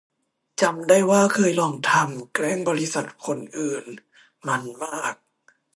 [0.61, 3.85] จำได้ว่าเคยลองทำ แกล้งบริษัทคนอื่น
[4.47, 5.15] มันส์มาก